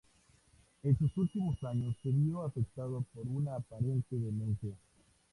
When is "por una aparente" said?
3.13-4.15